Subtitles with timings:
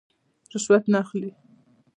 [0.53, 1.31] رشوت نه اخلي.